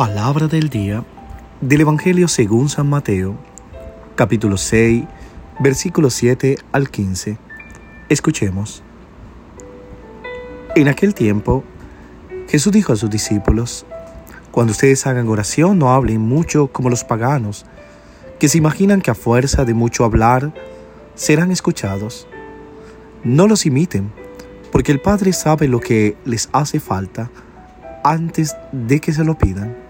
[0.00, 1.04] Palabra del día
[1.60, 3.36] del Evangelio según San Mateo,
[4.14, 5.04] capítulo 6,
[5.58, 7.36] versículos 7 al 15.
[8.08, 8.82] Escuchemos.
[10.74, 11.64] En aquel tiempo,
[12.48, 13.84] Jesús dijo a sus discípulos,
[14.50, 17.66] Cuando ustedes hagan oración no hablen mucho como los paganos,
[18.38, 20.54] que se imaginan que a fuerza de mucho hablar
[21.14, 22.26] serán escuchados.
[23.22, 24.10] No los imiten,
[24.72, 27.30] porque el Padre sabe lo que les hace falta
[28.02, 29.89] antes de que se lo pidan.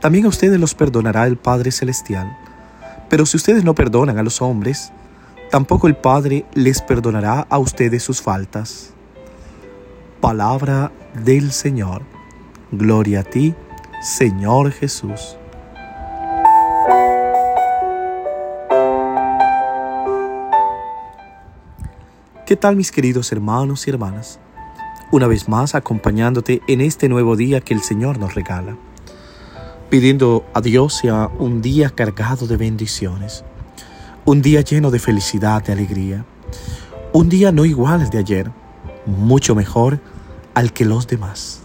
[0.00, 2.36] también a ustedes los perdonará el Padre Celestial.
[3.08, 4.92] Pero si ustedes no perdonan a los hombres,
[5.50, 8.92] tampoco el Padre les perdonará a ustedes sus faltas.
[10.20, 10.92] Palabra
[11.24, 12.02] del Señor.
[12.70, 13.54] Gloria a ti,
[14.02, 15.36] Señor Jesús.
[22.46, 24.38] ¿Qué tal mis queridos hermanos y hermanas?
[25.10, 28.76] Una vez más acompañándote en este nuevo día que el Señor nos regala
[29.90, 33.44] pidiendo a Dios sea un día cargado de bendiciones,
[34.24, 36.24] un día lleno de felicidad, de alegría,
[37.12, 38.50] un día no igual al de ayer,
[39.06, 40.00] mucho mejor
[40.54, 41.62] al que los demás.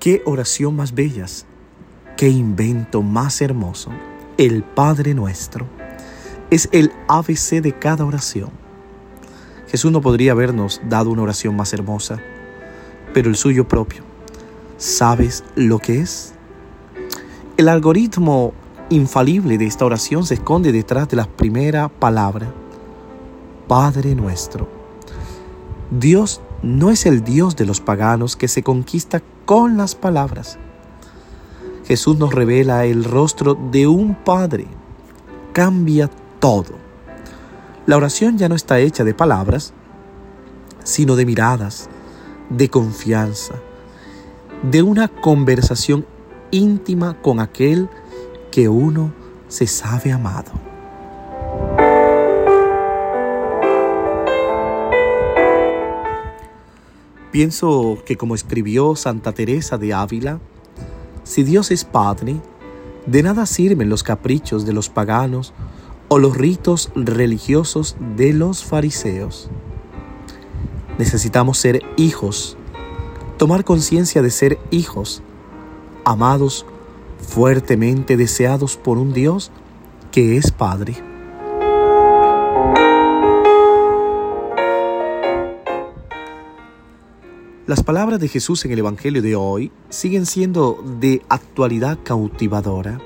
[0.00, 1.46] Qué oración más bellas,
[2.16, 3.90] qué invento más hermoso,
[4.38, 5.66] el Padre nuestro.
[6.50, 8.63] Es el ABC de cada oración
[9.68, 12.20] Jesús no podría habernos dado una oración más hermosa,
[13.12, 14.02] pero el suyo propio.
[14.76, 16.34] ¿Sabes lo que es?
[17.56, 18.52] El algoritmo
[18.90, 22.52] infalible de esta oración se esconde detrás de la primera palabra,
[23.68, 24.68] Padre nuestro.
[25.90, 30.58] Dios no es el Dios de los paganos que se conquista con las palabras.
[31.86, 34.66] Jesús nos revela el rostro de un Padre.
[35.52, 36.10] Cambia
[36.40, 36.83] todo.
[37.86, 39.74] La oración ya no está hecha de palabras,
[40.84, 41.90] sino de miradas,
[42.48, 43.56] de confianza,
[44.62, 46.06] de una conversación
[46.50, 47.90] íntima con aquel
[48.50, 49.12] que uno
[49.48, 50.52] se sabe amado.
[57.32, 60.40] Pienso que como escribió Santa Teresa de Ávila,
[61.22, 62.36] si Dios es Padre,
[63.04, 65.52] de nada sirven los caprichos de los paganos
[66.14, 69.50] o los ritos religiosos de los fariseos.
[70.96, 72.56] Necesitamos ser hijos,
[73.36, 75.24] tomar conciencia de ser hijos,
[76.04, 76.66] amados,
[77.18, 79.50] fuertemente deseados por un Dios
[80.12, 80.94] que es Padre.
[87.66, 93.00] Las palabras de Jesús en el Evangelio de hoy siguen siendo de actualidad cautivadora.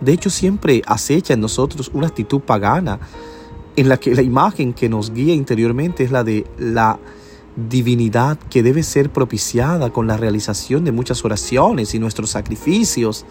[0.00, 2.98] De hecho, siempre acecha en nosotros una actitud pagana
[3.76, 6.98] en la que la imagen que nos guía interiormente es la de la
[7.68, 13.26] divinidad que debe ser propiciada con la realización de muchas oraciones y nuestros sacrificios.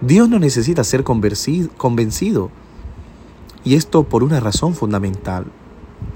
[0.00, 2.50] Dios no necesita ser convencido,
[3.64, 5.46] y esto por una razón fundamental.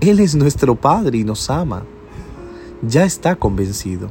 [0.00, 1.84] Él es nuestro Padre y nos ama.
[2.82, 4.10] Ya está convencido.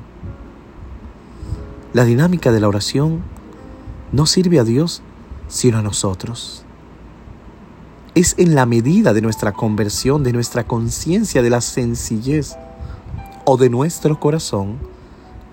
[1.94, 3.22] La dinámica de la oración
[4.12, 5.02] no sirve a Dios,
[5.48, 6.64] sino a nosotros.
[8.16, 12.56] Es en la medida de nuestra conversión, de nuestra conciencia, de la sencillez
[13.46, 14.78] o de nuestro corazón,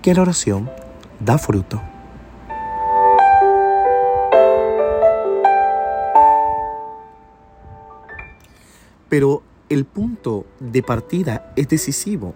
[0.01, 0.69] que la oración
[1.19, 1.81] da fruto.
[9.09, 12.33] Pero el punto de partida es decisivo.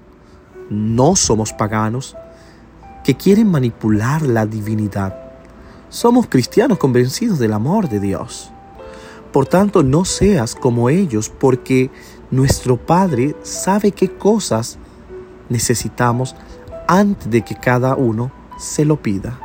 [0.69, 2.15] No somos paganos
[3.03, 5.28] que quieren manipular la divinidad
[5.89, 8.51] somos cristianos convencidos del amor de Dios.
[9.31, 11.91] Por tanto, no seas como ellos, porque
[12.31, 14.77] nuestro Padre sabe qué cosas
[15.49, 16.35] necesitamos
[16.87, 19.39] antes de que cada uno se lo pida.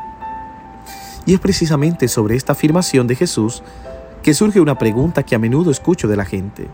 [1.27, 3.63] Y es precisamente sobre esta afirmación de Jesús
[4.23, 6.69] que surge una pregunta que a menudo escucho de la gente.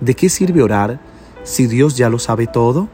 [0.00, 1.00] ¿De qué sirve orar
[1.44, 2.88] si Dios ya lo sabe todo?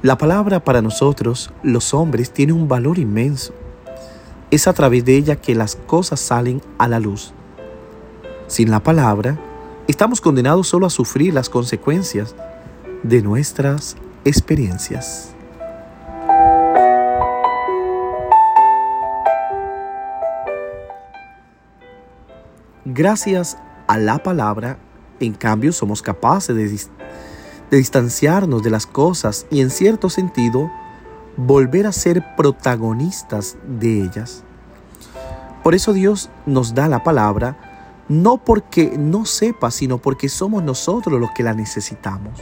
[0.00, 3.52] La palabra para nosotros, los hombres, tiene un valor inmenso.
[4.52, 7.32] Es a través de ella que las cosas salen a la luz.
[8.46, 9.40] Sin la palabra,
[9.88, 12.36] estamos condenados solo a sufrir las consecuencias
[13.02, 15.34] de nuestras experiencias.
[22.84, 23.58] Gracias
[23.88, 24.78] a la palabra,
[25.18, 26.68] en cambio, somos capaces de,
[27.70, 30.70] de, distanciarnos de las cosas y en cierto sentido
[31.36, 34.42] volver a ser protagonistas de ellas.
[35.62, 41.20] Por eso Dios nos da la palabra, no porque no sepa, sino porque somos nosotros
[41.20, 42.40] los que la necesitamos.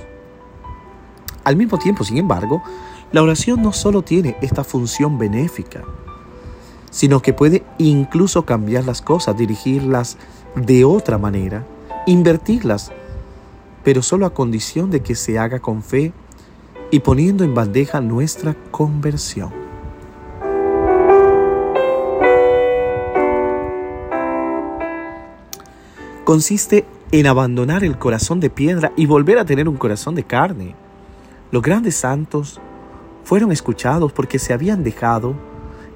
[1.44, 2.62] Al mismo tiempo, sin embargo,
[3.12, 5.82] la oración no solo tiene esta función benéfica,
[6.90, 10.16] sino que puede incluso cambiar las cosas, dirigirlas
[10.54, 11.66] de otra manera,
[12.06, 12.90] invertirlas,
[13.86, 16.12] pero solo a condición de que se haga con fe
[16.90, 19.52] y poniendo en bandeja nuestra conversión.
[26.24, 30.74] Consiste en abandonar el corazón de piedra y volver a tener un corazón de carne.
[31.52, 32.60] Los grandes santos
[33.22, 35.36] fueron escuchados porque se habían dejado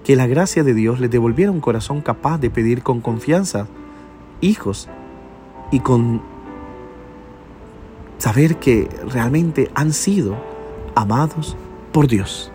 [0.04, 3.66] que la gracia de Dios les devolviera un corazón capaz de pedir con confianza
[4.40, 4.88] hijos
[5.72, 6.22] y con
[8.20, 10.36] saber que realmente han sido
[10.94, 11.56] amados
[11.90, 12.52] por Dios.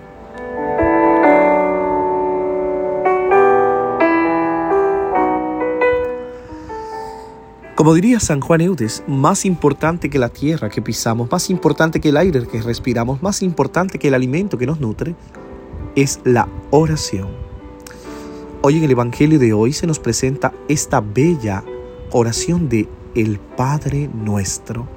[7.76, 12.10] Como diría San Juan Eudes, más importante que la tierra que pisamos, más importante que
[12.10, 15.16] el aire que respiramos, más importante que el alimento que nos nutre,
[15.96, 17.28] es la oración.
[18.62, 21.64] Hoy en el Evangelio de hoy se nos presenta esta bella
[22.12, 24.88] oración de el Padre nuestro,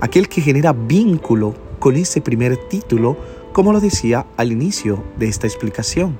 [0.00, 3.16] aquel que genera vínculo con ese primer título,
[3.52, 6.18] como lo decía al inicio de esta explicación.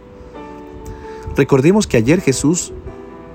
[1.37, 2.73] Recordemos que ayer Jesús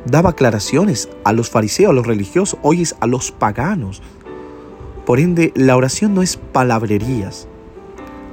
[0.06, 4.02] daba aclaraciones a los fariseos, a los religiosos, hoy es a los paganos.
[5.06, 7.48] Por ende, la oración no es palabrerías.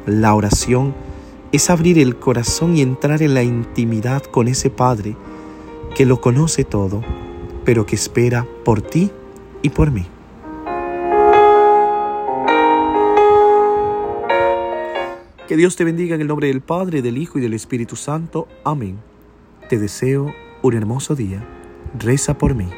[0.07, 0.95] La oración
[1.53, 5.17] es abrir el corazón y entrar en la intimidad con ese Padre
[5.95, 7.03] que lo conoce todo,
[7.65, 9.11] pero que espera por ti
[9.61, 10.07] y por mí.
[15.53, 18.49] Que Dios te bendiga en el nombre del Padre, del Hijo y del Espíritu Santo.
[18.65, 18.97] Amén.
[19.69, 20.33] Te deseo
[20.63, 21.47] un hermoso día.
[21.99, 22.71] Reza por mí.